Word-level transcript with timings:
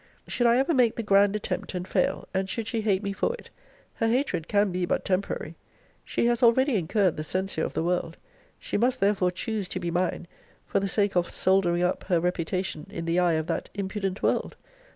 Should 0.27 0.47
I 0.47 0.57
ever 0.57 0.73
make 0.73 0.95
the 0.95 1.03
grand 1.03 1.35
attempt, 1.35 1.75
and 1.75 1.87
fail, 1.87 2.27
and 2.33 2.49
should 2.49 2.65
she 2.67 2.81
hate 2.81 3.03
me 3.03 3.13
for 3.13 3.35
it, 3.35 3.51
her 3.93 4.07
hatred 4.07 4.47
can 4.47 4.71
be 4.71 4.83
but 4.83 5.05
temporary. 5.05 5.53
She 6.03 6.25
has 6.25 6.41
already 6.41 6.75
incurred 6.75 7.17
the 7.17 7.23
censure 7.23 7.63
of 7.63 7.73
the 7.73 7.83
world. 7.83 8.17
She 8.57 8.77
must 8.77 8.99
therefore 8.99 9.29
choose 9.29 9.67
to 9.69 9.79
be 9.79 9.91
mine, 9.91 10.25
for 10.65 10.79
the 10.79 10.87
sake 10.89 11.15
of 11.15 11.29
soldering 11.29 11.83
up 11.83 12.03
her 12.05 12.19
reputation 12.19 12.87
in 12.89 13.05
the 13.05 13.19
eye 13.19 13.33
of 13.33 13.45
that 13.45 13.69
impudent 13.75 14.23
world. 14.23 14.55